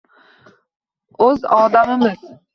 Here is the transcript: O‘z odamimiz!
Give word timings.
O‘z 1.27 1.47
odamimiz! 1.59 2.27